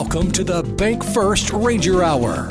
[0.00, 2.48] Welcome to the Bank First Ranger Hour.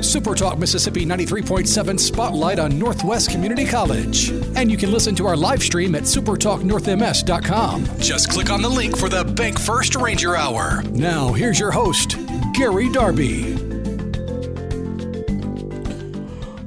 [0.00, 4.30] Super Talk Mississippi 93.7 Spotlight on Northwest Community College.
[4.54, 7.98] And you can listen to our live stream at supertalknorthms.com.
[7.98, 10.84] Just click on the link for the Bank First Ranger Hour.
[10.92, 12.16] Now, here's your host,
[12.54, 13.54] Gary Darby.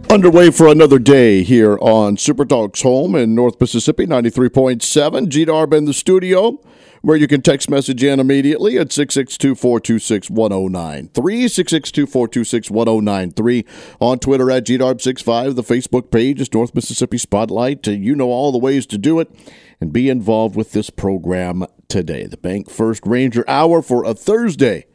[0.09, 5.29] Underway for another day here on Super Talk's home in North Mississippi, 93.7.
[5.29, 6.59] G Darb in the studio
[7.01, 13.65] where you can text message in immediately at 662-426-1093, 662-426-1093,
[13.99, 17.87] on Twitter at GDARB65, the Facebook page is North Mississippi Spotlight.
[17.87, 19.31] You know all the ways to do it
[19.79, 22.27] and be involved with this program today.
[22.27, 24.85] The Bank First Ranger Hour for a Thursday,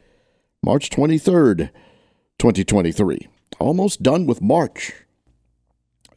[0.63, 1.71] March 23rd,
[2.39, 3.27] 2023.
[3.59, 4.93] Almost done with March.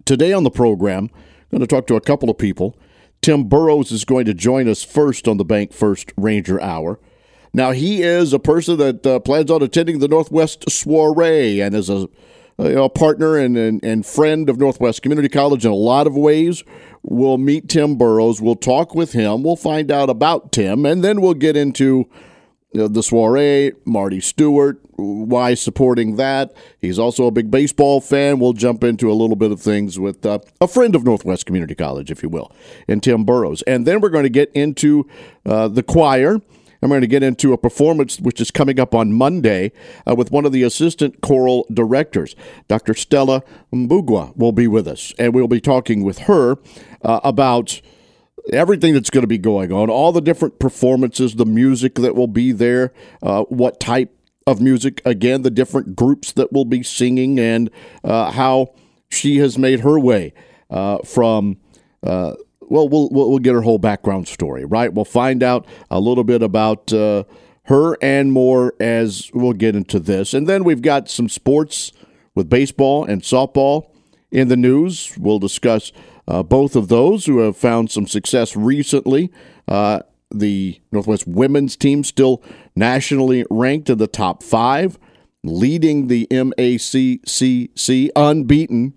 [0.05, 2.79] Today on the program, I'm going to talk to a couple of people–
[3.23, 6.98] Tim Burroughs is going to join us first on the Bank First Ranger Hour.
[7.52, 11.90] Now, he is a person that uh, plans on attending the Northwest Soiree and is
[11.90, 12.09] a,
[12.59, 16.62] a partner and, and, and, friend of Northwest Community College in a lot of ways.
[17.02, 18.40] We'll meet Tim Burroughs.
[18.40, 19.43] We'll talk with him.
[19.43, 22.09] We'll find out about Tim, and then we'll get into
[22.73, 26.54] the soiree, Marty Stuart, why supporting that.
[26.80, 28.38] He's also a big baseball fan.
[28.38, 31.74] We'll jump into a little bit of things with uh, a friend of Northwest Community
[31.74, 32.52] College, if you will,
[32.88, 33.62] and Tim Burroughs.
[33.62, 35.09] And then we're going to get into
[35.46, 36.40] uh, the choir.
[36.82, 39.73] I'm going to get into a performance which is coming up on Monday
[40.09, 42.34] uh, with one of the assistant choral directors.
[42.68, 42.95] Dr.
[42.95, 46.56] Stella Mbugua will be with us, and we'll be talking with her
[47.02, 47.82] uh, about
[48.52, 52.26] everything that's going to be going on, all the different performances, the music that will
[52.26, 54.16] be there, uh, what type
[54.51, 57.70] of music, again, the different groups that will be singing, and
[58.04, 58.74] uh, how
[59.10, 60.32] she has made her way
[60.68, 61.56] uh, from.
[62.02, 64.93] Uh, well, well, we'll get her whole background story, right?
[64.93, 67.25] We'll find out a little bit about uh,
[67.65, 70.34] her and more as we'll get into this.
[70.34, 71.93] And then we've got some sports
[72.34, 73.91] with baseball and softball
[74.31, 75.16] in the news.
[75.19, 75.91] We'll discuss
[76.28, 79.33] uh, both of those who have found some success recently.
[79.66, 80.00] Uh,
[80.33, 82.41] the Northwest women's team still
[82.75, 84.99] nationally ranked in the top five,
[85.43, 88.95] leading the MACCC unbeaten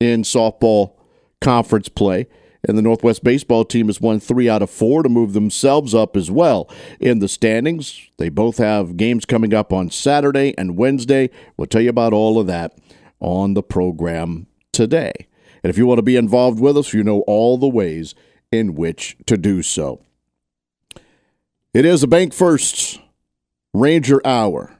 [0.00, 0.94] in softball
[1.40, 2.26] conference play.
[2.66, 6.16] And the Northwest baseball team has won three out of four to move themselves up
[6.16, 8.08] as well in the standings.
[8.16, 11.28] They both have games coming up on Saturday and Wednesday.
[11.56, 12.78] We'll tell you about all of that
[13.20, 15.12] on the program today.
[15.62, 18.14] And if you want to be involved with us, you know all the ways
[18.50, 20.02] in which to do so.
[21.74, 23.00] It is a Bank First
[23.74, 24.76] Ranger Hour.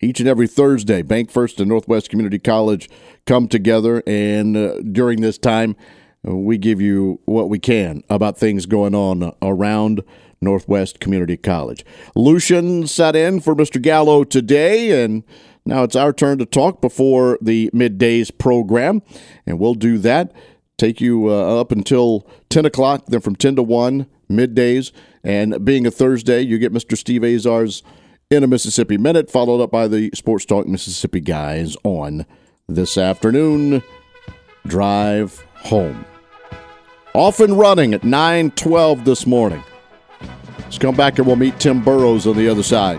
[0.00, 2.90] Each and every Thursday, Bank First and Northwest Community College
[3.24, 5.76] come together, and uh, during this time,
[6.22, 10.02] we give you what we can about things going on around
[10.40, 11.84] Northwest Community College.
[12.16, 13.80] Lucian sat in for Mr.
[13.80, 15.22] Gallo today, and
[15.64, 19.02] now it's our turn to talk before the middays program,
[19.46, 20.32] and we'll do that.
[20.78, 24.90] Take you uh, up until 10 o'clock, then from 10 to 1, middays.
[25.22, 26.98] And being a Thursday, you get Mr.
[26.98, 27.82] Steve Azar's
[28.28, 32.26] In a Mississippi Minute, followed up by the Sports Talk Mississippi guys on
[32.66, 33.84] this afternoon.
[34.66, 36.04] Drive home.
[37.14, 39.62] Off and running at 9:12 this morning.
[40.58, 42.98] Let's come back and we'll meet Tim Burrows on the other side.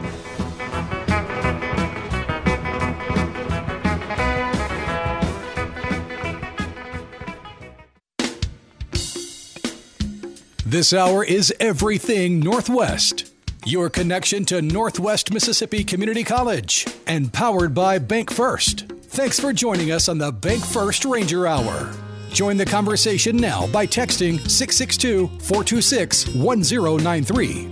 [10.66, 13.34] This hour is Everything Northwest.
[13.66, 18.86] Your connection to Northwest Mississippi Community College and powered by Bank First.
[19.04, 21.94] Thanks for joining us on the Bank First Ranger Hour.
[22.30, 27.70] Join the conversation now by texting 662 426 1093.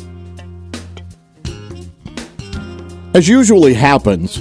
[3.14, 4.40] As usually happens,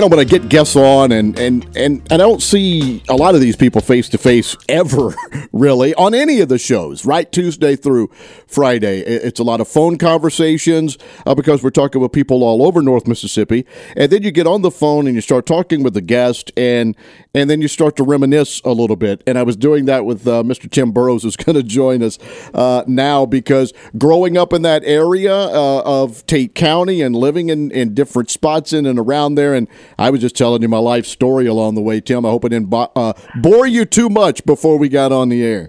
[0.00, 3.34] you know, when I get guests on, and and and, I don't see a lot
[3.34, 5.14] of these people face to face ever,
[5.52, 7.30] really, on any of the shows, right?
[7.30, 8.08] Tuesday through
[8.46, 10.96] Friday, it's a lot of phone conversations
[11.26, 14.62] uh, because we're talking with people all over North Mississippi, and then you get on
[14.62, 16.96] the phone and you start talking with the guest, and
[17.34, 19.22] and then you start to reminisce a little bit.
[19.26, 20.70] And I was doing that with uh, Mr.
[20.70, 22.18] Tim Burroughs, who's going to join us
[22.54, 27.70] uh, now because growing up in that area uh, of Tate County and living in
[27.70, 29.68] in different spots in and around there, and
[30.00, 32.24] I was just telling you my life story along the way, Tim.
[32.24, 33.12] I hope I didn't bo- uh,
[33.42, 35.68] bore you too much before we got on the air.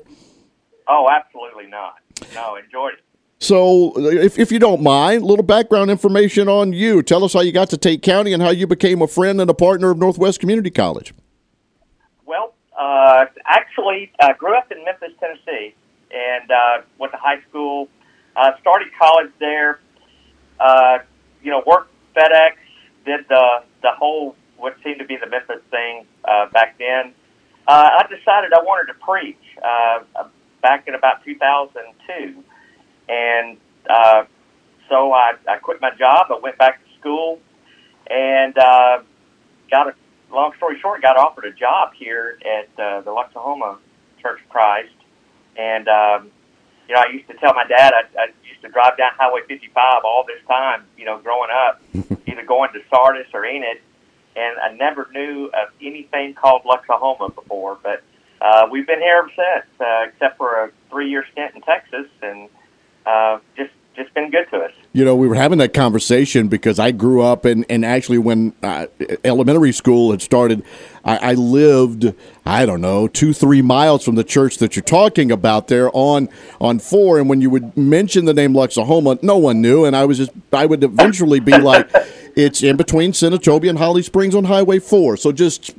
[0.87, 1.95] Oh, absolutely not.
[2.33, 2.99] No, enjoyed it.
[3.39, 7.03] So, if, if you don't mind, a little background information on you.
[7.03, 9.49] Tell us how you got to Tate County and how you became a friend and
[9.49, 11.13] a partner of Northwest Community College.
[12.25, 15.75] Well, uh, actually, I grew up in Memphis, Tennessee,
[16.09, 17.89] and uh, went to high school.
[18.37, 19.81] Uh, started college there.
[20.57, 20.99] Uh,
[21.43, 22.53] you know, worked FedEx
[23.05, 23.70] did the the
[24.01, 27.13] whole what seemed to be the Memphis thing uh, back then,
[27.67, 30.27] uh, I decided I wanted to preach uh,
[30.61, 32.43] back in about 2002,
[33.09, 33.57] and
[33.89, 34.23] uh,
[34.89, 36.27] so I, I quit my job.
[36.29, 37.39] I went back to school,
[38.09, 38.99] and uh,
[39.69, 39.93] got a
[40.33, 43.77] long story short, got offered a job here at uh, the Luxahoma
[44.21, 44.93] Church of Christ,
[45.57, 46.31] and um,
[46.87, 49.41] you know I used to tell my dad I, I used to drive down Highway
[49.47, 51.81] 55 all this time, you know, growing up,
[52.27, 53.77] either going to Sardis or Enid,
[54.35, 58.03] and I never knew of anything called Luxahoma before, but
[58.41, 62.49] uh, we've been here ever since, uh, except for a three-year stint in Texas, and
[63.05, 64.71] uh, just just been good to us.
[64.93, 68.53] You know, we were having that conversation because I grew up and, and actually when
[68.63, 68.87] uh,
[69.23, 70.63] elementary school had started,
[71.03, 72.13] I, I, lived,
[72.45, 76.29] I don't know, two, three miles from the church that you're talking about there on
[76.59, 77.19] on four.
[77.19, 79.85] And when you would mention the name Luxahoma, no one knew.
[79.85, 81.89] And I was just, I would eventually be like,
[82.35, 85.17] it's in between Senatobia and Holly Springs on Highway 4.
[85.17, 85.73] So just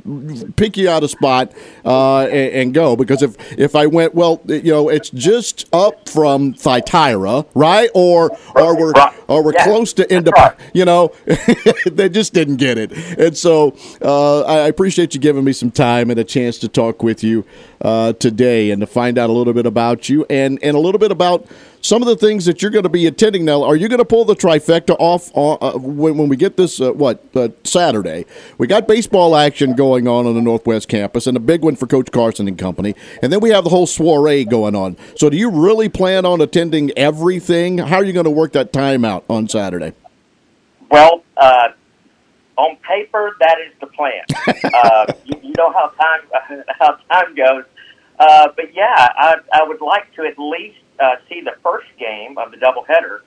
[0.57, 1.53] pick you out a spot
[1.85, 2.97] uh, and, and, go.
[2.97, 7.91] Because if, if I went, well, you know, it's just up from Thyatira, right?
[7.95, 8.93] Or or we're
[9.33, 11.13] or we're yeah, close to end up, you know,
[11.87, 12.93] they just didn't get it.
[13.19, 17.03] And so uh, I appreciate you giving me some time and a chance to talk
[17.03, 17.45] with you
[17.81, 20.99] uh, today and to find out a little bit about you and, and a little
[20.99, 21.47] bit about
[21.83, 23.65] some of the things that you're going to be attending now.
[23.65, 26.93] Are you going to pull the trifecta off uh, when, when, we get this, uh,
[26.93, 28.25] what, uh, Saturday?
[28.57, 31.87] We got baseball action going on on the Northwest campus and a big one for
[31.87, 32.95] Coach Carson and company.
[33.21, 34.97] And then we have the whole soiree going on.
[35.17, 37.79] So do you really plan on attending everything?
[37.79, 39.93] How are you going to work that time out on Saturday?
[40.91, 41.69] Well, uh,
[42.57, 44.25] on paper, that is the plan.
[44.75, 47.65] uh, you, you, know how time how time goes.
[48.19, 52.37] Uh, but yeah, I, I would like to at least uh, see the first game
[52.39, 53.21] of the doubleheader,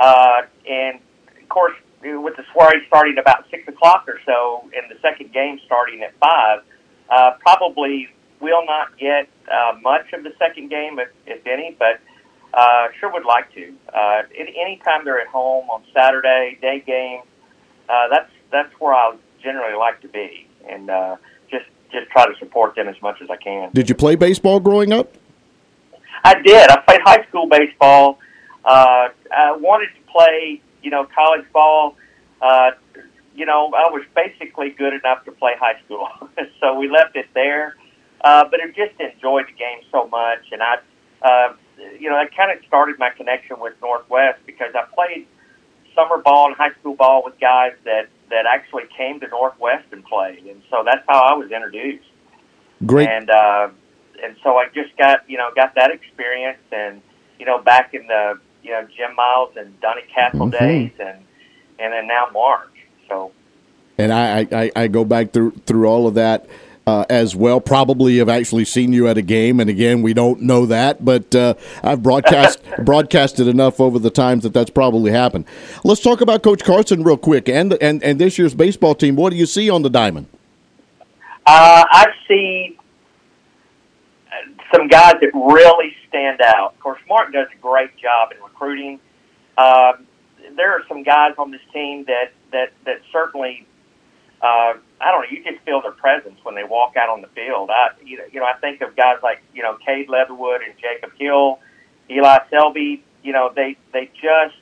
[0.00, 0.98] uh, and
[1.40, 5.60] of course, with the soiree starting about six o'clock or so, and the second game
[5.66, 6.60] starting at five,
[7.10, 8.08] uh, probably
[8.40, 12.00] will not get uh, much of the second game, if, if any, but
[12.56, 13.74] uh, sure would like to.
[13.92, 17.20] Uh, anytime they're at home on Saturday, day game,
[17.88, 21.16] uh, that's that's where I generally like to be, and uh,
[21.50, 23.70] just just try to support them as much as I can.
[23.72, 25.14] Did you play baseball growing up?
[26.22, 26.70] I did.
[26.70, 28.18] I played high school baseball.
[28.64, 31.96] Uh, I wanted to play, you know, college ball.
[32.40, 32.70] Uh,
[33.34, 36.08] you know, I was basically good enough to play high school,
[36.60, 37.74] so we left it there.
[38.20, 40.76] Uh, but I just enjoyed the game so much, and I,
[41.20, 41.54] uh,
[41.98, 45.26] you know, that kind of started my connection with Northwest because I played
[45.94, 50.04] summer ball and high school ball with guys that that actually came to Northwest and
[50.04, 52.04] played, and so that's how I was introduced.
[52.84, 53.08] Great.
[53.08, 53.68] And uh,
[54.22, 57.00] and so I just got you know got that experience, and
[57.38, 60.64] you know back in the you know Jim Miles and Donnie Castle mm-hmm.
[60.64, 61.24] days, and
[61.78, 62.72] and then now Mark.
[63.08, 63.32] So.
[63.96, 66.48] And I, I, I go back through through all of that
[66.86, 67.60] uh, as well.
[67.60, 71.34] Probably have actually seen you at a game, and again, we don't know that, but
[71.34, 75.46] uh, I've broadcast broadcasted enough over the times that that's probably happened.
[75.84, 79.16] Let's talk about Coach Carson real quick, and and and this year's baseball team.
[79.16, 80.26] What do you see on the diamond?
[81.46, 82.78] Uh, I see
[84.74, 86.74] some guys that really stand out.
[86.74, 88.98] Of course, Mark does a great job in recruiting.
[89.56, 90.06] Um,
[90.56, 93.66] there are some guys on this team that that that certainly
[94.44, 95.28] uh, I don't know.
[95.30, 97.70] You just feel their presence when they walk out on the field.
[97.70, 100.74] I, you know, you know, I think of guys like you know Cade Leatherwood and
[100.78, 101.60] Jacob Hill,
[102.10, 103.02] Eli Selby.
[103.22, 104.60] You know, they they just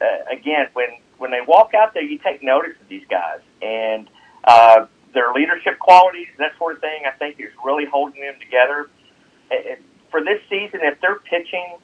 [0.00, 4.08] uh, again when when they walk out there, you take notice of these guys and
[4.44, 7.02] uh, their leadership qualities, that sort of thing.
[7.06, 8.88] I think is really holding them together.
[9.50, 11.76] And for this season, if their pitching,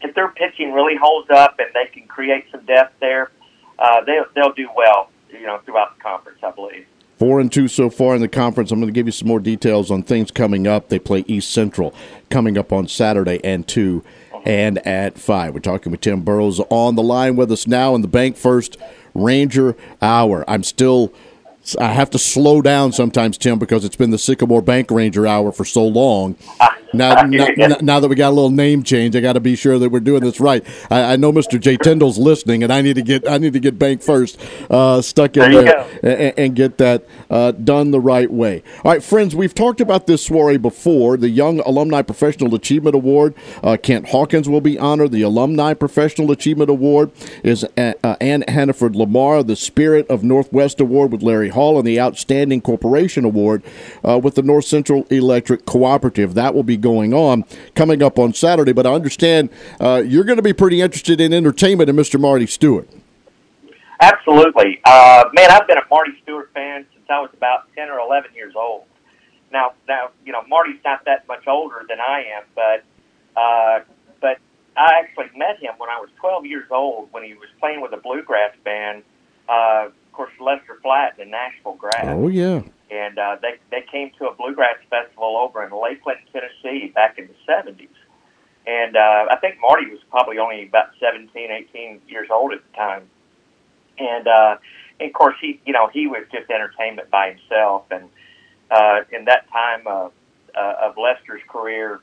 [0.00, 3.30] if their pitching really holds up and they can create some depth there,
[3.78, 6.86] uh, they they'll do well you know throughout the conference, I believe.
[7.18, 8.72] Four and two so far in the conference.
[8.72, 10.88] I'm going to give you some more details on things coming up.
[10.88, 11.94] They play East Central
[12.28, 14.40] coming up on Saturday and 2 uh-huh.
[14.44, 15.54] and at five.
[15.54, 18.76] We're talking with Tim Burroughs on the line with us now in the Bank First
[19.14, 20.44] Ranger Hour.
[20.48, 21.12] I'm still
[21.80, 25.52] I have to slow down sometimes, Tim, because it's been the Sycamore Bank Ranger hour
[25.52, 26.36] for so long.
[26.94, 29.78] Now, now, now, that we got a little name change, I got to be sure
[29.78, 30.64] that we're doing this right.
[30.90, 31.60] I, I, know Mr.
[31.60, 31.76] J.
[31.76, 34.40] Tyndall's listening, and I need to get I need to get Bank First
[34.70, 38.62] uh, stuck in there, there and, and, get that uh, done the right way.
[38.84, 41.16] All right, friends, we've talked about this soiree before.
[41.16, 43.34] The Young Alumni Professional Achievement Award.
[43.62, 45.10] Uh, Kent Hawkins will be honored.
[45.10, 47.10] The Alumni Professional Achievement Award
[47.42, 49.42] is uh, Ann Hannaford Lamar.
[49.42, 53.62] The Spirit of Northwest Award with Larry Hall and the Outstanding Corporation Award
[54.06, 56.34] uh, with the North Central Electric Cooperative.
[56.34, 57.44] That will be going on
[57.74, 58.72] coming up on Saturday.
[58.72, 62.20] But I understand uh, you're going to be pretty interested in entertainment and Mr.
[62.20, 62.88] Marty Stuart.
[64.00, 65.50] Absolutely, uh, man.
[65.50, 68.84] I've been a Marty Stuart fan since I was about ten or eleven years old.
[69.52, 72.84] Now, now, you know, Marty's not that much older than I am, but
[73.40, 73.80] uh,
[74.20, 74.38] but
[74.76, 77.92] I actually met him when I was 12 years old when he was playing with
[77.92, 79.02] a bluegrass band.
[79.48, 82.06] Uh, course, Lester Flatt and Nashville Grass.
[82.06, 82.62] Oh yeah.
[82.90, 87.28] And uh, they they came to a bluegrass festival over in Lakeland, Tennessee, back in
[87.28, 87.88] the 70s.
[88.66, 92.76] And uh, I think Marty was probably only about 17, 18 years old at the
[92.76, 93.02] time.
[93.98, 94.56] And, uh,
[94.98, 97.84] and of course, he you know he was just entertainment by himself.
[97.90, 98.08] And
[98.70, 100.08] uh, in that time uh,
[100.56, 102.00] uh, of Lester's career,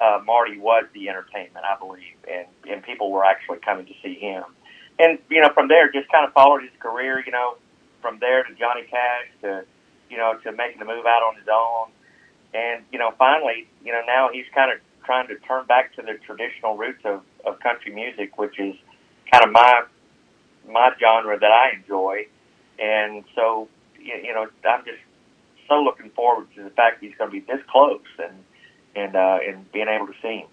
[0.00, 4.14] uh, Marty was the entertainment, I believe, and and people were actually coming to see
[4.14, 4.44] him.
[4.98, 7.22] And you know, from there, just kind of followed his career.
[7.24, 7.56] You know,
[8.00, 9.64] from there to Johnny Cash to
[10.10, 11.88] you know to making the move out on his own,
[12.54, 16.02] and you know, finally, you know, now he's kind of trying to turn back to
[16.02, 18.74] the traditional roots of, of country music, which is
[19.30, 19.84] kind of my
[20.68, 22.26] my genre that I enjoy.
[22.78, 23.68] And so,
[24.00, 24.98] you know, I'm just
[25.68, 28.34] so looking forward to the fact he's going to be this close and
[28.94, 30.48] and uh, and being able to see him.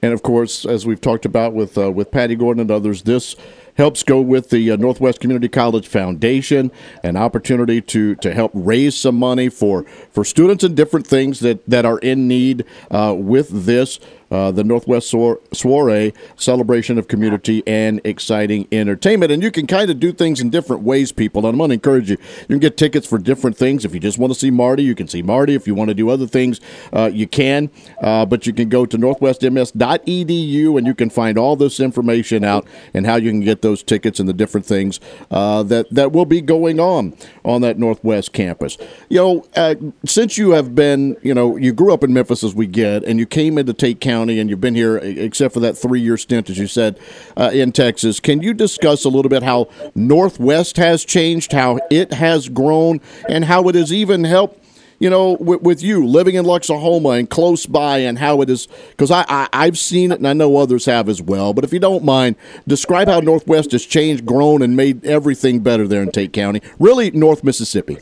[0.00, 3.34] And of course, as we've talked about with uh, with Patty Gordon and others, this
[3.78, 6.70] helps go with the uh, Northwest Community College Foundation,
[7.02, 11.64] an opportunity to to help raise some money for for students and different things that
[11.66, 18.00] that are in need uh, with this uh, the Northwest Soiree celebration of community and
[18.04, 19.32] exciting entertainment.
[19.32, 21.40] And you can kind of do things in different ways, people.
[21.40, 22.16] And I'm going to encourage you.
[22.40, 23.84] You can get tickets for different things.
[23.84, 25.54] If you just want to see Marty, you can see Marty.
[25.54, 26.60] If you want to do other things,
[26.92, 27.70] uh, you can.
[28.00, 32.66] Uh, but you can go to northwestms.edu and you can find all this information out
[32.92, 36.26] and how you can get those tickets and the different things uh, that, that will
[36.26, 38.76] be going on on that Northwest campus.
[39.08, 42.54] You know, uh, since you have been, you know, you grew up in Memphis as
[42.54, 45.60] we get, and you came into Tate County County, and you've been here except for
[45.60, 46.98] that three year stint, as you said,
[47.36, 48.18] uh, in Texas.
[48.18, 53.44] Can you discuss a little bit how Northwest has changed, how it has grown, and
[53.44, 54.64] how it has even helped?
[55.00, 58.66] you know, with, with, you living in Luxahoma and close by, and how it is,
[58.88, 61.54] because I, I, I've seen it and I know others have as well.
[61.54, 62.34] But if you don't mind,
[62.66, 67.12] describe how Northwest has changed, grown, and made everything better there in Tate County, really
[67.12, 67.98] North Mississippi.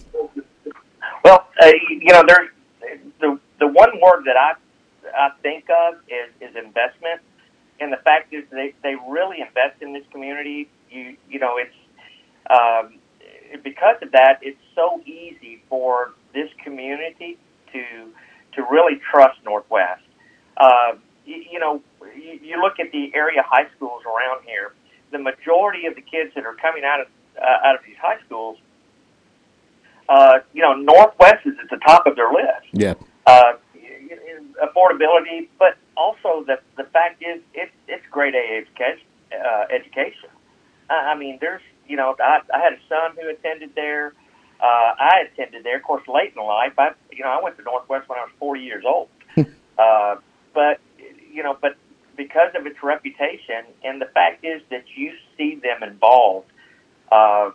[1.23, 2.49] Well, uh, you know, there's
[3.21, 4.55] the the one word that I
[5.15, 7.21] I think of is, is investment.
[7.79, 10.69] And the fact is, they, they really invest in this community.
[10.91, 11.75] You you know, it's
[12.49, 12.99] um,
[13.63, 17.39] because of that, it's so easy for this community
[17.73, 18.13] to
[18.55, 20.03] to really trust Northwest.
[20.57, 20.95] Uh,
[21.27, 21.83] you, you know,
[22.17, 24.73] you, you look at the area high schools around here.
[25.13, 28.19] The majority of the kids that are coming out of uh, out of these high
[28.25, 28.57] schools,
[30.09, 32.67] uh, you know, Northwest is at the top of their list.
[32.73, 32.95] Yeah.
[33.27, 33.55] Uh,
[34.63, 39.07] affordability, but also the the fact is it, it's grade A education.
[39.33, 40.31] Uh, education.
[40.89, 44.13] I mean, there's you know I, I had a son who attended there.
[44.61, 46.73] Uh, I attended there, of course, late in life.
[46.79, 49.09] I you know I went to Northwest when I was 40 years old.
[49.79, 50.17] uh,
[50.55, 50.81] but
[51.33, 51.77] you know, but
[52.17, 56.47] because of its reputation, and the fact is that you see them involved,
[57.13, 57.51] uh,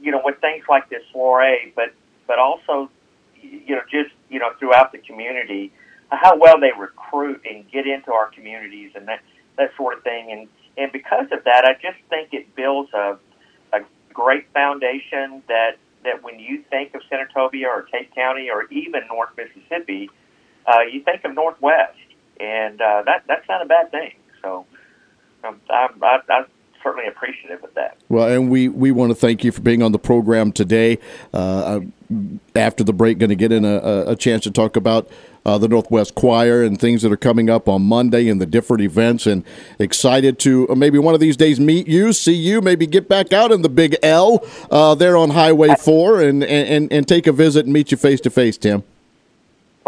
[0.00, 1.92] you know, with things like this soiree, but
[2.26, 2.90] but also,
[3.42, 5.72] you know, just you know, throughout the community
[6.10, 9.20] how well they recruit and get into our communities and that
[9.56, 10.30] that sort of thing.
[10.30, 13.18] And and because of that, I just think it builds a
[13.72, 13.80] a
[14.12, 19.30] great foundation that that when you think of Senatobia or Tate County or even North
[19.36, 20.08] Mississippi,
[20.66, 21.98] uh, you think of Northwest,
[22.38, 24.14] and uh, that that's not a bad thing.
[24.42, 24.66] So
[25.44, 26.44] um, I, I, I
[26.82, 27.96] certainly appreciative of that.
[28.08, 30.98] Well, and we, we want to thank you for being on the program today.
[31.34, 31.80] Uh,
[32.54, 35.10] after the break, going to get in a, a, chance to talk about
[35.46, 38.82] uh, the Northwest Choir and things that are coming up on Monday and the different
[38.82, 39.26] events.
[39.26, 39.44] And
[39.78, 43.32] excited to uh, maybe one of these days meet you, see you, maybe get back
[43.32, 47.32] out in the Big L uh, there on Highway 4 and, and, and take a
[47.32, 48.82] visit and meet you face to face, Tim.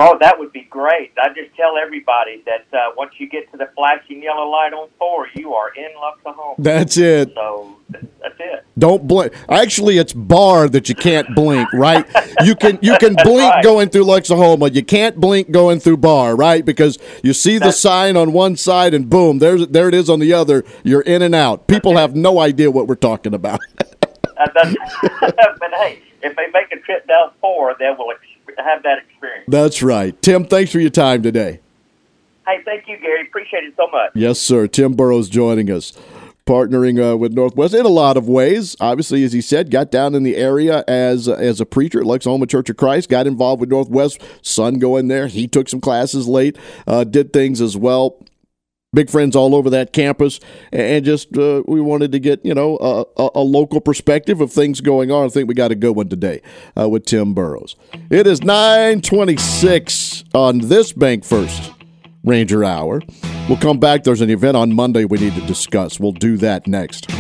[0.01, 1.11] Oh, that would be great.
[1.21, 4.89] I just tell everybody that uh, once you get to the flashing yellow light on
[4.97, 6.55] four, you are in Luxahoma.
[6.57, 7.33] That's it.
[7.35, 8.65] So that's it.
[8.79, 9.33] Don't blink.
[9.49, 12.07] Actually, it's bar that you can't blink, right?
[12.45, 13.65] you can you can blink right.
[13.65, 14.73] going through Luxahoma.
[14.73, 16.65] You can't blink going through bar, right?
[16.65, 20.09] Because you see the that's, sign on one side and boom, there's there it is
[20.09, 20.65] on the other.
[20.85, 21.67] You're in and out.
[21.67, 23.59] People have no idea what we're talking about.
[24.37, 24.47] uh,
[25.21, 28.13] but hey, if they make a trip down four, they will
[28.63, 29.45] have that experience.
[29.49, 30.21] That's right.
[30.23, 31.61] Tim, thanks for your time today.
[32.47, 33.27] Hey, thank you, Gary.
[33.29, 34.11] Appreciate it so much.
[34.15, 34.67] Yes, sir.
[34.67, 35.93] Tim Burroughs joining us.
[36.47, 38.75] Partnering uh, with Northwest in a lot of ways.
[38.81, 42.49] Obviously, as he said, got down in the area as as a preacher at Luxahoma
[42.49, 43.11] Church of Christ.
[43.11, 44.23] Got involved with Northwest.
[44.41, 45.27] Son going there.
[45.27, 46.57] He took some classes late.
[46.87, 48.19] Uh, did things as well
[48.93, 50.41] big friends all over that campus,
[50.73, 52.77] and just uh, we wanted to get you know
[53.17, 55.27] a, a, local perspective of things going on.
[55.27, 56.43] I think we got a good one today
[56.79, 57.77] uh, with Tim Burroughs.
[58.11, 61.73] It is nine twenty six on this Bank First
[62.25, 63.03] Ranger Hour.
[63.49, 64.05] We'll come back.
[64.05, 65.99] There's an event on Monday we need to discuss.
[65.99, 67.11] We'll do that next.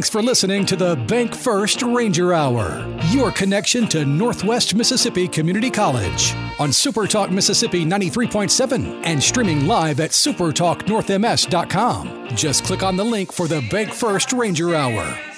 [0.00, 5.68] Thanks for listening to the Bank First Ranger Hour, your connection to Northwest Mississippi Community
[5.68, 12.28] College on SuperTalk Mississippi 93.7 and streaming live at supertalknorthms.com.
[12.34, 15.29] Just click on the link for the Bank First Ranger Hour.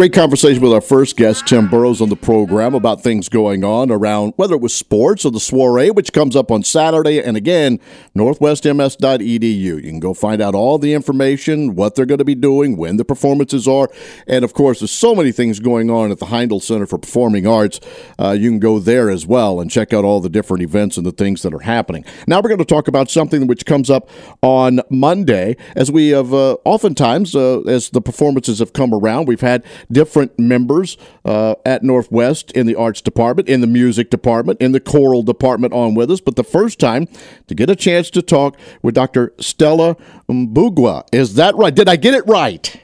[0.00, 3.90] Great conversation with our first guest, Tim Burroughs, on the program about things going on
[3.90, 7.22] around whether it was sports or the soiree, which comes up on Saturday.
[7.22, 7.78] And again,
[8.16, 9.42] northwestms.edu.
[9.42, 12.96] You can go find out all the information, what they're going to be doing, when
[12.96, 13.90] the performances are.
[14.26, 17.46] And of course, there's so many things going on at the Heindel Center for Performing
[17.46, 17.78] Arts.
[18.18, 21.04] Uh, you can go there as well and check out all the different events and
[21.04, 22.06] the things that are happening.
[22.26, 24.08] Now, we're going to talk about something which comes up
[24.40, 29.42] on Monday, as we have uh, oftentimes, uh, as the performances have come around, we've
[29.42, 34.72] had different members uh, at Northwest in the arts department, in the music department, in
[34.72, 36.20] the choral department on with us.
[36.20, 37.08] But the first time
[37.46, 39.32] to get a chance to talk with Dr.
[39.38, 39.96] Stella
[40.28, 41.04] Mbugua.
[41.12, 41.74] Is that right?
[41.74, 42.80] Did I get it right?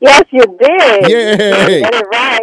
[0.00, 1.08] Yes, you did.
[1.10, 1.82] Yay!
[1.88, 2.38] You right.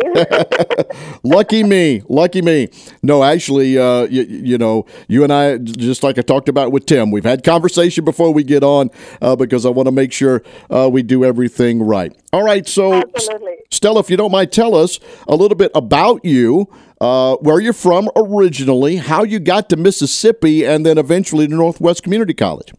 [1.24, 2.68] lucky me, lucky me.
[3.02, 6.86] No, actually, uh, you, you, know, you and I, just like I talked about with
[6.86, 8.90] Tim, we've had conversation before we get on
[9.22, 12.16] uh, because I want to make sure uh, we do everything right.
[12.34, 13.54] All right, so Absolutely.
[13.72, 16.68] Stella, if you don't mind, tell us a little bit about you.
[17.02, 22.04] Uh, where you're from originally, how you got to Mississippi, and then eventually to Northwest
[22.04, 22.72] Community College.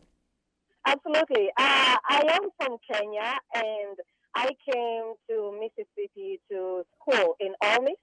[0.86, 1.48] Absolutely.
[1.58, 3.96] Uh, I am from Kenya, and
[4.36, 7.96] I came to Mississippi to school in Ole Miss,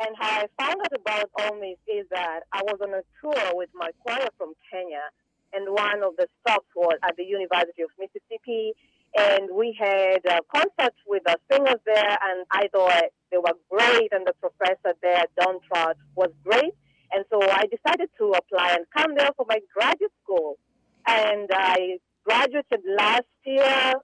[0.00, 3.52] and how I found out about Ole Miss is that I was on a tour
[3.52, 5.04] with my choir from Kenya,
[5.52, 8.72] and one of the stops was at the University of Mississippi,
[9.14, 14.08] and we had a concert with the singers there, and I thought they were great,
[14.10, 16.72] and the professor there, Don Trott, was great,
[17.12, 20.56] and so I decided to apply and come there for my graduate school,
[21.06, 23.96] and I graduated last year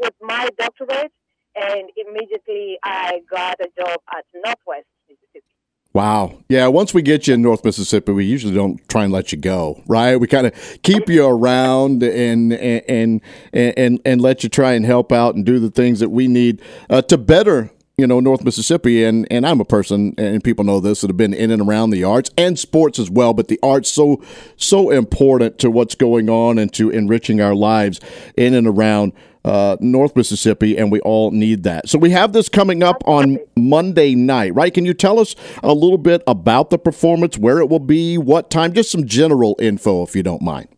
[0.00, 1.12] with my doctorate,
[1.54, 5.44] and immediately I got a job at Northwest Mississippi.
[5.92, 6.38] Wow.
[6.50, 9.38] Yeah, once we get you in North Mississippi, we usually don't try and let you
[9.38, 10.16] go, right?
[10.16, 13.22] We kind of keep you around and and
[13.54, 16.60] and and let you try and help out and do the things that we need
[16.90, 20.80] uh, to better you know North Mississippi and and I'm a person and people know
[20.80, 23.58] this that have been in and around the arts and sports as well but the
[23.62, 24.22] arts so
[24.56, 28.00] so important to what's going on and to enriching our lives
[28.36, 29.14] in and around
[29.46, 31.88] uh, North Mississippi, and we all need that.
[31.88, 34.74] So we have this coming up on Monday night, right?
[34.74, 38.50] Can you tell us a little bit about the performance, where it will be, what
[38.50, 40.68] time, just some general info, if you don't mind.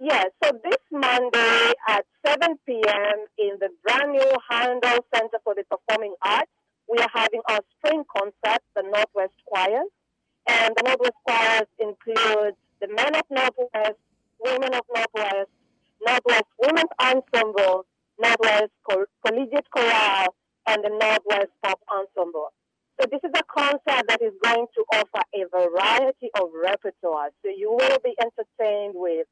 [0.00, 3.14] Yes, so this Monday at 7 p.m.
[3.38, 6.50] in the brand new Heindel Center for the Performing Arts,
[6.90, 9.88] we are having our spring concert, the Northwest Choirs.
[10.46, 13.98] And the Northwest Choirs include the Men of Northwest,
[14.40, 15.50] Women of Northwest,
[16.06, 17.86] Northwest Women's Ensemble,
[18.20, 18.72] Northwest
[19.24, 20.34] Collegiate Chorale,
[20.66, 22.52] and the Northwest Pop Ensemble.
[23.00, 27.30] So this is a concert that is going to offer a variety of repertoire.
[27.42, 29.26] So you will be entertained with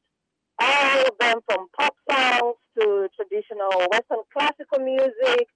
[0.59, 5.47] all of them from pop songs to traditional Western classical music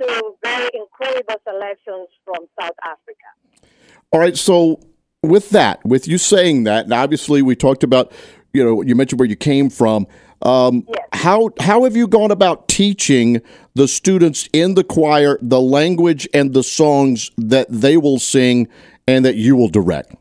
[0.00, 3.72] to very incredible selections from South Africa.
[4.12, 4.80] All right, so
[5.22, 8.12] with that, with you saying that, and obviously we talked about,
[8.52, 10.06] you know, you mentioned where you came from.
[10.42, 11.08] Um, yes.
[11.12, 13.40] How how have you gone about teaching
[13.74, 18.68] the students in the choir the language and the songs that they will sing
[19.06, 20.14] and that you will direct?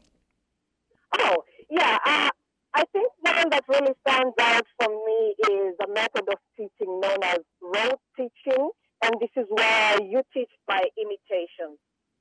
[1.19, 2.29] Oh yeah, uh,
[2.73, 7.23] I think one that really stands out for me is a method of teaching known
[7.23, 8.71] as rote teaching,
[9.03, 11.77] and this is where you teach by imitation.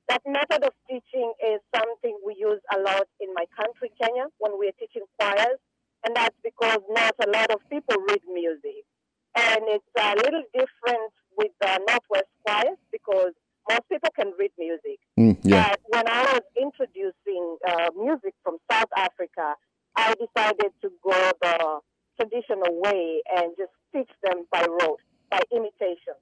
[0.07, 4.53] That method of teaching is something we use a lot in my country, Kenya, when
[4.57, 5.59] we're teaching choirs
[6.07, 8.87] and that's because not a lot of people read music.
[9.35, 13.33] And it's a little different with the Northwest choirs because
[13.69, 14.99] most people can read music.
[15.19, 15.69] Mm, yeah.
[15.69, 19.55] But when I was introducing uh, music from South Africa,
[19.97, 21.79] I decided to go the
[22.15, 26.15] traditional way and just teach them by rote, by imitation.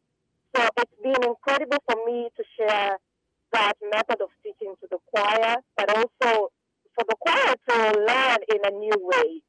[0.56, 2.98] So it's been incredible for me to share
[3.54, 6.50] that method of teaching to the choir, but also
[6.96, 9.42] for the choir to learn in a new way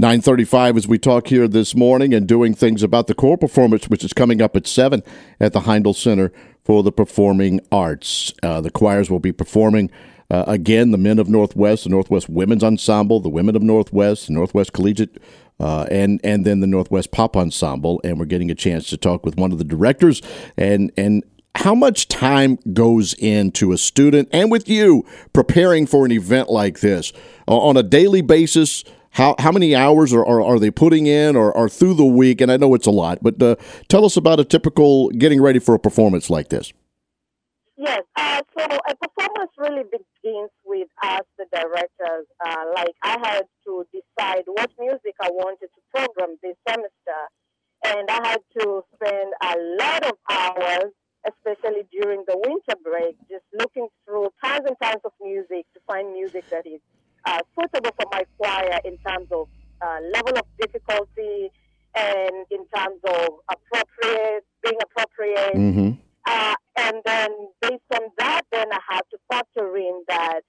[0.00, 4.04] 935 as we talk here this morning and doing things about the choral performance, which
[4.04, 5.02] is coming up at 7
[5.40, 6.30] at the Heindel Center
[6.62, 8.32] for the performing arts.
[8.40, 9.90] Uh, the choirs will be performing.
[10.30, 14.34] Uh, again, the Men of Northwest, the Northwest Women's Ensemble, the Women of Northwest, the
[14.34, 15.20] Northwest Collegiate
[15.58, 19.26] uh, and and then the Northwest Pop Ensemble, and we're getting a chance to talk
[19.26, 20.22] with one of the directors
[20.56, 21.24] and and
[21.56, 26.78] how much time goes into a student and with you preparing for an event like
[26.78, 27.12] this
[27.48, 28.84] on a daily basis.
[29.18, 32.40] How, how many hours are, are, are they putting in or, or through the week?
[32.40, 33.56] And I know it's a lot, but uh,
[33.88, 36.72] tell us about a typical getting ready for a performance like this.
[37.76, 42.26] Yes, uh, so a performance really begins with us, the directors.
[42.46, 47.20] Uh, like I had to decide what music I wanted to program this semester,
[47.86, 50.92] and I had to spend a lot of hours,
[51.26, 56.12] especially during the winter break, just looking through tons and tons of music to find
[56.12, 56.80] music that is
[57.24, 59.48] uh, suitable for my choir in terms of
[59.80, 61.50] uh, level of difficulty
[61.94, 65.54] and in terms of appropriate, being appropriate.
[65.54, 65.90] Mm-hmm.
[66.26, 70.40] Uh, and then based on that, then I have to factor in that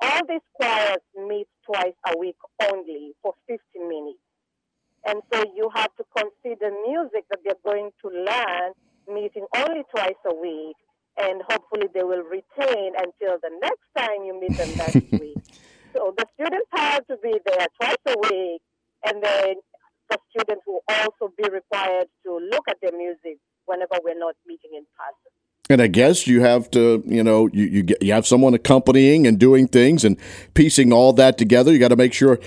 [0.00, 0.98] all these choirs
[1.28, 2.36] meet twice a week
[2.70, 4.18] only for 15 minutes.
[5.06, 8.72] And so you have to consider music that they're going to learn
[9.08, 10.76] meeting only twice a week.
[11.18, 15.38] And hopefully they will retain until the next time you meet them next week.
[15.96, 18.60] So the students have to be there twice a week.
[19.06, 19.54] And then
[20.10, 24.70] the students will also be required to look at their music whenever we're not meeting
[24.74, 25.32] in person.
[25.68, 29.26] And I guess you have to, you know, you you, get, you have someone accompanying
[29.26, 30.16] and doing things and
[30.54, 31.72] piecing all that together.
[31.72, 32.38] You got to make sure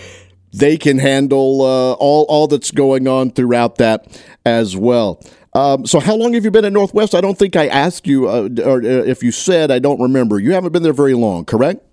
[0.54, 5.22] they can handle uh, all all that's going on throughout that as well.
[5.54, 7.14] Um, so, how long have you been at Northwest?
[7.14, 10.40] I don't think I asked you, uh, or uh, if you said, I don't remember.
[10.40, 11.84] You haven't been there very long, correct?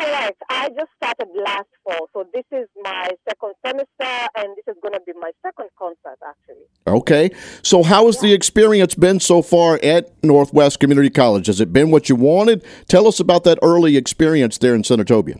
[0.00, 0.42] Correct.
[0.48, 4.94] I just started last fall, so this is my second semester, and this is going
[4.94, 6.64] to be my second concert, actually.
[6.86, 7.30] Okay.
[7.62, 11.48] So, how has the experience been so far at Northwest Community College?
[11.48, 12.64] Has it been what you wanted?
[12.88, 15.38] Tell us about that early experience there in Senatobia.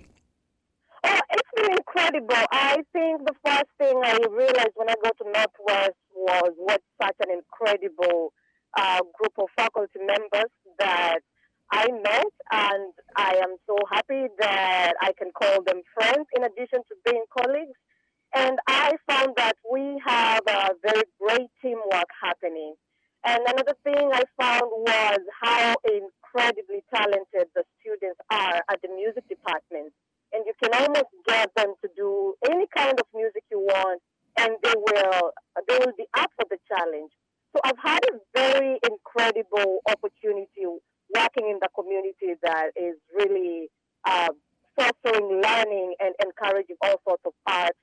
[1.05, 2.47] Oh, it's been incredible.
[2.53, 7.17] I think the first thing I realized when I got to Northwest was what such
[7.21, 8.35] an incredible
[8.77, 11.21] uh, group of faculty members that
[11.73, 16.81] I met, and I am so happy that I can call them friends in addition
[16.89, 17.79] to being colleagues.
[18.35, 22.75] And I found that we have a very great teamwork happening.
[23.25, 29.29] And another thing I found was how incredibly talented the students are at the music
[29.29, 29.93] department.
[30.33, 34.01] And you can almost get them to do any kind of music you want,
[34.39, 35.33] and they will
[35.69, 37.11] they will be up for the challenge.
[37.53, 40.50] So I've had a very incredible opportunity
[41.41, 43.69] working in the community that is really
[44.07, 44.29] uh,
[44.77, 47.79] fostering learning and encouraging all sorts of arts.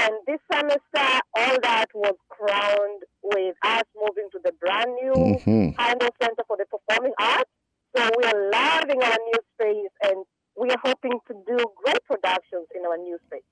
[0.00, 5.80] And this semester, all that was crowned with us moving to the brand new mm-hmm.
[5.80, 7.50] Heindel Center for the Performing Arts.
[7.96, 10.24] So we are loving our new space and
[10.56, 13.42] we are hoping to do great productions in our new space.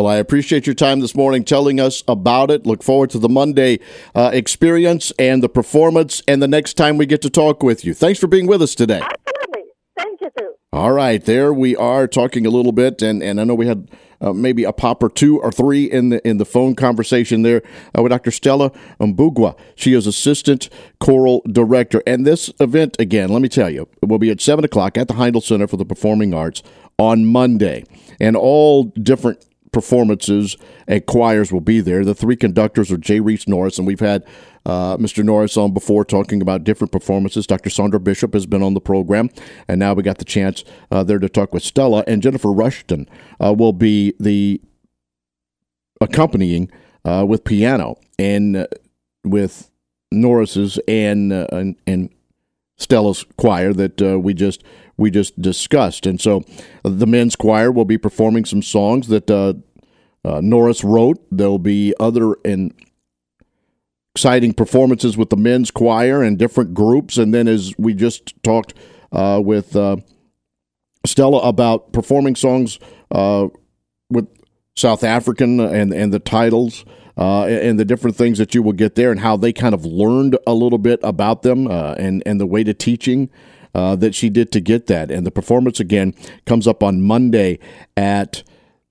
[0.00, 2.64] Well, I appreciate your time this morning telling us about it.
[2.64, 3.80] Look forward to the Monday
[4.14, 7.92] uh, experience and the performance and the next time we get to talk with you.
[7.92, 9.02] Thanks for being with us today.
[9.02, 9.62] Absolutely.
[9.98, 10.54] Thank you, too.
[10.72, 11.22] All right.
[11.22, 13.90] There we are talking a little bit, and, and I know we had
[14.22, 17.60] uh, maybe a pop or two or three in the in the phone conversation there
[17.94, 18.30] uh, with Dr.
[18.30, 19.54] Stella Mbugua.
[19.74, 22.02] She is assistant choral director.
[22.06, 25.14] And this event, again, let me tell you, will be at 7 o'clock at the
[25.14, 26.62] Heindel Center for the Performing Arts
[26.98, 27.84] on Monday.
[28.18, 30.56] And all different performances
[30.86, 32.04] and choirs will be there.
[32.04, 34.24] The three conductors are Jay Reese Norris, and we've had
[34.66, 35.24] uh, Mr.
[35.24, 37.46] Norris on before talking about different performances.
[37.46, 37.70] Dr.
[37.70, 39.30] Sandra Bishop has been on the program,
[39.68, 42.04] and now we got the chance uh, there to talk with Stella.
[42.06, 43.08] And Jennifer Rushton
[43.42, 44.60] uh, will be the
[46.00, 46.70] accompanying
[47.04, 48.66] uh, with piano and uh,
[49.24, 49.70] with
[50.12, 52.10] Norris's and, uh, and, and
[52.76, 54.62] Stella's choir that we just
[55.00, 56.06] we just discussed.
[56.06, 56.44] And so
[56.84, 59.54] the men's choir will be performing some songs that uh,
[60.24, 61.18] uh, Norris wrote.
[61.32, 62.72] There'll be other and
[64.14, 67.16] exciting performances with the men's choir and different groups.
[67.16, 68.74] And then, as we just talked
[69.10, 69.96] uh, with uh,
[71.06, 72.78] Stella about performing songs
[73.10, 73.48] uh,
[74.10, 74.28] with
[74.76, 76.84] South African and and the titles.
[77.18, 79.84] Uh, and the different things that you will get there, and how they kind of
[79.84, 83.28] learned a little bit about them, uh, and and the way to teaching
[83.74, 85.10] uh, that she did to get that.
[85.10, 86.14] And the performance again
[86.46, 87.58] comes up on Monday
[87.96, 88.42] at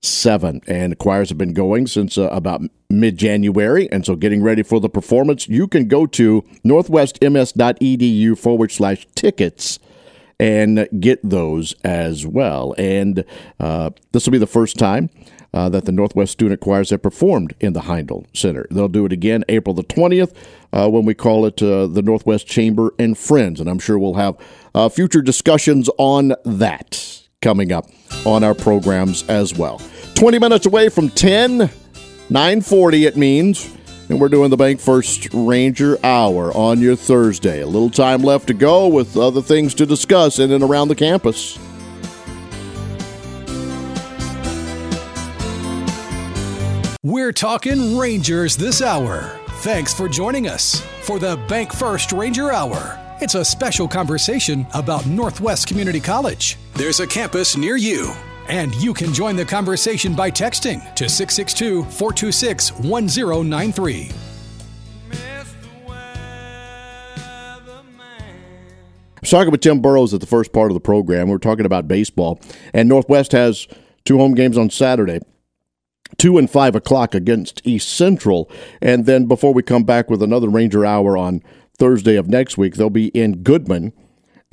[0.02, 0.60] seven.
[0.66, 3.90] And the choirs have been going since uh, about mid January.
[3.92, 9.78] And so getting ready for the performance, you can go to northwestms.edu forward slash tickets
[10.38, 12.74] and get those as well.
[12.78, 13.24] And
[13.58, 15.10] uh, this will be the first time
[15.52, 18.66] uh, that the Northwest Student Choirs have performed in the Heindel Center.
[18.70, 20.34] They'll do it again April the 20th
[20.72, 23.60] uh, when we call it uh, the Northwest Chamber and Friends.
[23.60, 24.36] And I'm sure we'll have
[24.74, 27.88] uh, future discussions on that coming up
[28.26, 29.80] on our programs as well.
[30.14, 31.58] 20 minutes away from 10,
[32.28, 33.74] 940 it means.
[34.08, 37.60] And we're doing the Bank First Ranger Hour on your Thursday.
[37.60, 40.96] A little time left to go with other things to discuss in and around the
[40.96, 41.56] campus.
[47.02, 49.40] We're talking Rangers this hour.
[49.62, 53.00] Thanks for joining us for the Bank First Ranger Hour.
[53.22, 56.58] It's a special conversation about Northwest Community College.
[56.74, 58.12] There's a campus near you,
[58.48, 64.10] and you can join the conversation by texting to 662 426 1093.
[69.16, 71.28] I'm talking with Tim Burroughs at the first part of the program.
[71.28, 72.42] We are talking about baseball,
[72.74, 73.66] and Northwest has
[74.04, 75.20] two home games on Saturday
[76.18, 78.50] two and five o'clock against East Central.
[78.80, 81.42] And then before we come back with another Ranger Hour on
[81.78, 83.92] Thursday of next week, they'll be in Goodman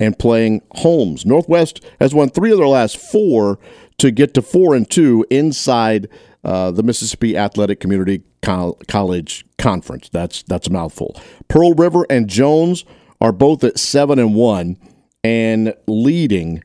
[0.00, 1.26] and playing Holmes.
[1.26, 3.58] Northwest has won three of their last four
[3.98, 6.08] to get to four and two inside
[6.44, 10.08] uh, the Mississippi Athletic Community Col- College Conference.
[10.08, 11.20] That's that's a mouthful.
[11.48, 12.84] Pearl River and Jones
[13.20, 14.76] are both at seven and one
[15.24, 16.62] and leading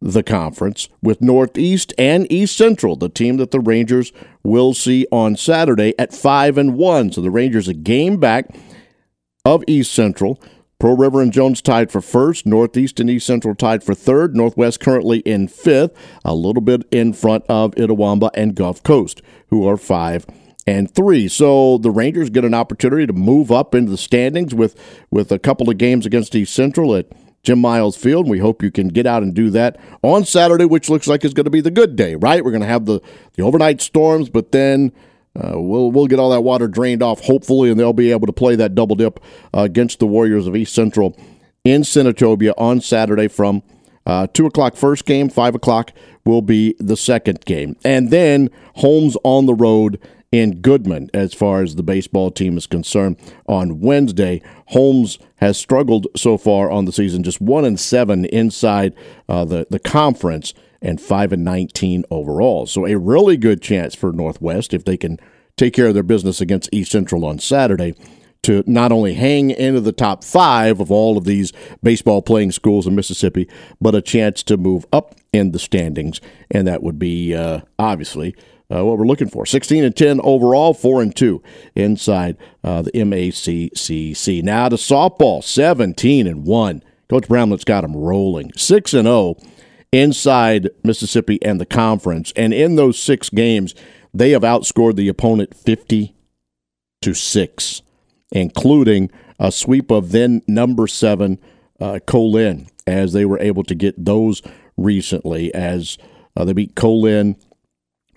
[0.00, 5.36] the conference with Northeast and East Central, the team that the Rangers will see on
[5.36, 7.12] Saturday at 5 and 1.
[7.12, 8.48] So the Rangers a game back
[9.44, 10.40] of East Central.
[10.78, 12.46] Pearl River and Jones tied for first.
[12.46, 14.34] Northeast and East Central tied for third.
[14.34, 15.92] Northwest currently in fifth,
[16.24, 20.24] a little bit in front of Itawamba and Gulf Coast, who are five
[20.66, 21.28] and three.
[21.28, 24.74] So the Rangers get an opportunity to move up into the standings with
[25.10, 27.06] with a couple of games against East Central at
[27.42, 28.26] Jim Miles Field.
[28.26, 31.24] And We hope you can get out and do that on Saturday, which looks like
[31.24, 32.44] is going to be the good day, right?
[32.44, 33.00] We're going to have the,
[33.34, 34.92] the overnight storms, but then
[35.36, 38.32] uh, we'll we'll get all that water drained off, hopefully, and they'll be able to
[38.32, 39.20] play that double dip
[39.54, 41.16] uh, against the Warriors of East Central
[41.62, 43.62] in Senatobia on Saturday from
[44.06, 45.92] uh, two o'clock first game, five o'clock
[46.24, 50.00] will be the second game, and then Holmes on the road
[50.32, 53.16] in Goodman as far as the baseball team is concerned
[53.46, 54.42] on Wednesday.
[54.66, 58.94] Holmes has struggled so far on the season, just one and seven inside
[59.28, 62.66] uh, the the conference and five and nineteen overall.
[62.66, 65.18] So a really good chance for Northwest if they can
[65.56, 67.94] take care of their business against East Central on Saturday
[68.42, 72.86] to not only hang into the top five of all of these baseball playing schools
[72.86, 73.46] in Mississippi,
[73.80, 78.34] but a chance to move up in the standings, and that would be uh, obviously
[78.72, 79.44] uh, what we're looking for.
[79.44, 81.42] 16 and 10 overall, 4 and 2
[81.74, 84.42] inside uh, the MACCC.
[84.42, 86.82] Now to softball, 17 and 1.
[87.08, 88.52] Coach Bramlett's got them rolling.
[88.56, 89.36] 6 and 0
[89.92, 92.32] inside Mississippi and the conference.
[92.36, 93.74] And in those six games,
[94.14, 96.14] they have outscored the opponent 50
[97.02, 97.82] to 6,
[98.30, 101.38] including a sweep of then number 7
[101.80, 104.42] uh, Co-Lin as they were able to get those
[104.76, 105.98] recently as
[106.36, 107.36] uh, they beat Colin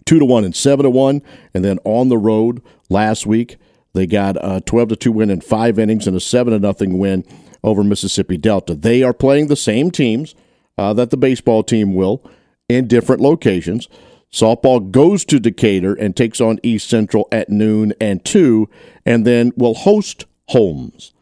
[0.05, 1.21] two to one and seven to one,
[1.53, 3.57] and then on the road last week
[3.93, 6.97] they got a twelve to two win in five innings and a seven to nothing
[6.97, 7.25] win
[7.63, 8.75] over Mississippi Delta.
[8.75, 10.35] They are playing the same teams
[10.77, 12.23] uh, that the baseball team will
[12.67, 13.87] in different locations.
[14.31, 18.67] Softball goes to Decatur and takes on East Central at noon and two,
[19.05, 21.13] and then will host Holmes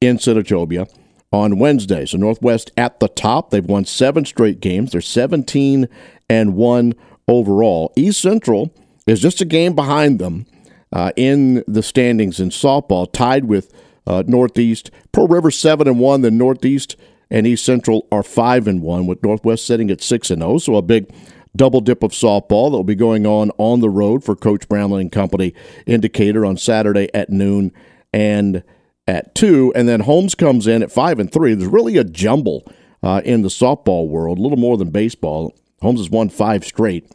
[0.00, 0.90] in Senatobia
[1.32, 2.06] on Wednesday.
[2.06, 3.50] So Northwest at the top.
[3.50, 4.92] They've won seven straight games.
[4.92, 5.88] They're 17
[6.30, 6.94] and one
[7.28, 7.92] overall.
[7.94, 8.74] East Central
[9.06, 10.46] is just a game behind them
[10.92, 13.72] uh, in the standings in softball, tied with
[14.06, 14.90] uh, Northeast.
[15.12, 16.22] Pearl River seven and one.
[16.22, 16.96] Then Northeast
[17.30, 20.54] and East Central are five and one, with Northwest sitting at six and zero.
[20.54, 20.58] Oh.
[20.58, 21.12] So a big
[21.54, 25.00] double dip of softball that will be going on on the road for Coach Bramlett
[25.00, 25.54] and Company
[25.86, 27.72] in Decatur on Saturday at noon
[28.12, 28.62] and
[29.06, 31.54] at two, and then Holmes comes in at five and three.
[31.54, 32.70] There's really a jumble
[33.02, 35.56] uh, in the softball world, a little more than baseball.
[35.80, 37.10] Holmes has won five straight.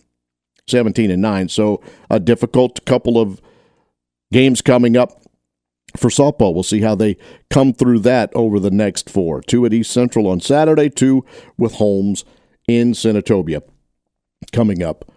[0.68, 1.50] 17 and 9.
[1.50, 3.42] So a difficult couple of
[4.32, 5.22] games coming up
[5.98, 6.54] for softball.
[6.54, 7.18] We'll see how they
[7.50, 9.42] come through that over the next four.
[9.42, 11.26] Two at East Central on Saturday, two
[11.58, 12.26] with Holmes
[12.68, 13.62] in Senatobia
[14.52, 15.12] coming up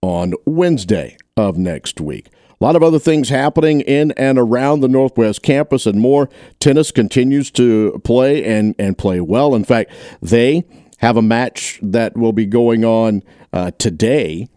[0.00, 2.28] on Wednesday of next week.
[2.60, 6.28] A lot of other things happening in and around the Northwest campus and more.
[6.60, 9.54] Tennis continues to play and, and play well.
[9.54, 10.64] In fact, they
[11.02, 14.48] have a match that will be going on uh, today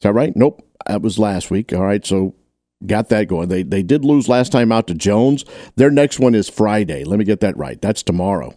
[0.00, 0.36] is that right?
[0.36, 0.62] Nope.
[0.86, 1.72] That was last week.
[1.72, 2.04] All right.
[2.04, 2.34] So
[2.86, 3.48] got that going.
[3.48, 5.44] They they did lose last time out to Jones.
[5.76, 7.02] Their next one is Friday.
[7.04, 7.80] Let me get that right.
[7.80, 8.54] That's tomorrow.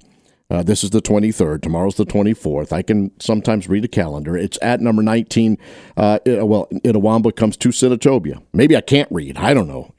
[0.52, 1.62] Uh, this is the 23rd.
[1.62, 2.72] Tomorrow's the 24th.
[2.72, 4.36] I can sometimes read a calendar.
[4.36, 5.58] It's at number 19.
[5.96, 8.42] Uh, well, Itawamba comes to Senatobia.
[8.52, 9.38] Maybe I can't read.
[9.38, 9.94] I don't know.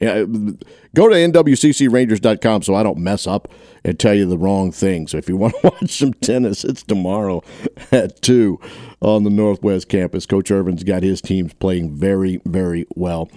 [0.93, 3.47] Go to nwccrangers.com so I don't mess up
[3.85, 5.07] and tell you the wrong thing.
[5.07, 7.43] So if you want to watch some tennis, it's tomorrow
[7.93, 8.59] at 2
[8.99, 10.25] on the Northwest campus.
[10.25, 13.29] Coach Irvin's got his teams playing very, very well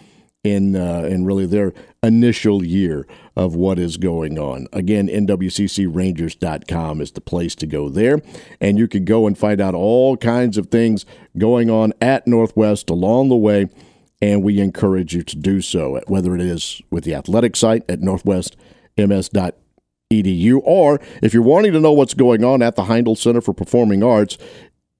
[0.44, 4.68] in uh, in really their initial year of what is going on.
[4.72, 8.22] Again, nwccrangers.com is the place to go there,
[8.60, 11.04] and you can go and find out all kinds of things
[11.36, 13.68] going on at Northwest along the way,
[14.22, 18.00] and we encourage you to do so, whether it is with the athletic site at
[18.00, 23.52] northwestms.edu, or if you're wanting to know what's going on at the Heindel Center for
[23.54, 24.38] Performing Arts,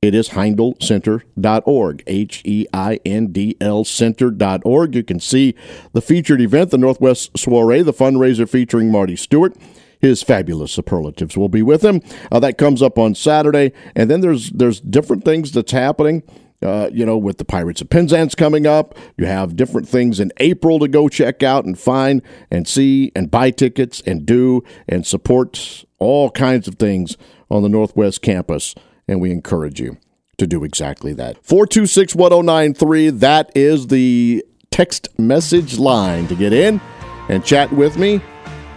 [0.05, 4.95] it is HeindelCenter.org, H E I N D L Center.org.
[4.95, 5.55] You can see
[5.95, 9.57] the featured event, the Northwest Soiree, the fundraiser featuring Marty Stuart.
[9.99, 12.03] His fabulous superlatives will be with him.
[12.31, 16.23] Uh, that comes up on Saturday, and then there's there's different things that's happening.
[16.63, 20.33] Uh, you know, with the Pirates of Penzance coming up, you have different things in
[20.37, 25.07] April to go check out and find and see and buy tickets and do and
[25.07, 27.17] support all kinds of things
[27.51, 28.75] on the Northwest campus
[29.09, 29.97] and we encourage you
[30.39, 31.37] to do exactly that.
[31.45, 36.81] 426 1093, that is the text message line to get in
[37.29, 38.21] and chat with me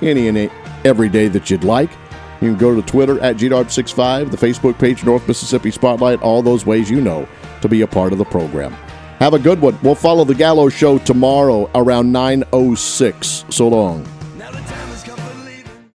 [0.02, 0.52] any and
[0.86, 1.90] every day that you'd like.
[2.40, 6.68] You can go to Twitter at GDARB65, the Facebook page North Mississippi Spotlight, all those
[6.68, 7.28] ways you know
[7.62, 8.74] to be a part of the program.
[9.20, 9.78] Have a good one.
[9.82, 13.52] We'll follow the Gallo Show tomorrow around 9.06.
[13.52, 14.08] So long.